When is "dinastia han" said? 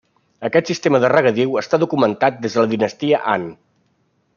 2.77-3.49